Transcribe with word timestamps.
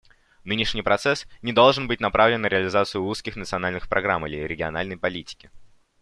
Нынешний 0.45 0.81
процесс 0.81 1.27
не 1.43 1.53
должен 1.53 1.87
быть 1.87 1.99
направлен 1.99 2.41
на 2.41 2.47
реализацию 2.47 3.03
узких 3.05 3.35
национальных 3.35 3.87
программ 3.87 4.25
или 4.25 4.37
региональной 4.47 4.97
политики. 4.97 5.51